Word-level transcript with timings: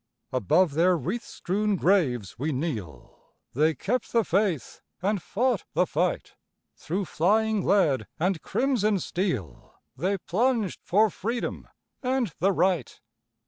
Above 0.33 0.73
their 0.73 0.97
wreath 0.97 1.23
strewn 1.25 1.75
graves 1.75 2.39
we 2.39 2.51
kneel, 2.51 3.35
They 3.53 3.75
kept 3.75 4.11
the 4.11 4.23
faith 4.25 4.81
and 4.99 5.21
fought 5.21 5.63
the 5.73 5.85
fight. 5.85 6.33
Through 6.75 7.05
flying 7.05 7.63
lead 7.63 8.07
and 8.19 8.41
crimson 8.41 8.97
steel 8.97 9.75
They 9.95 10.17
plunged 10.17 10.79
for 10.81 11.11
Freedom 11.11 11.67
and 12.01 12.33
the 12.39 12.51
Right. 12.51 12.99